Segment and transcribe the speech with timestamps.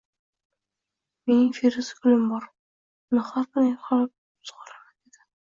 [1.31, 2.47] —Mening feruza gulim bor,
[3.11, 5.29] uni har kuni ertalab sug‘oraman,— dedi u.